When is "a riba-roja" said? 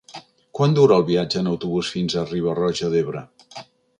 2.21-2.93